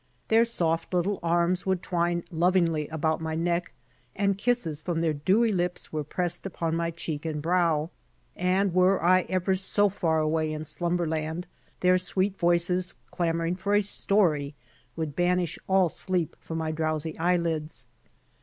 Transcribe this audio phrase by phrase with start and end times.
[0.29, 3.71] Their soft little arms would twine lovingly about my neck
[4.15, 7.91] and kisses from their dewy lips were pressed upon my cheek and brow.
[8.35, 11.45] And were I ever so far away in slumber land
[11.81, 14.55] their sweet voices clamoring for a story
[14.95, 17.85] would banish all sleep from my drowsy eyelids.